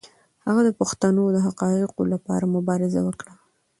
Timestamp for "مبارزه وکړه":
2.55-3.33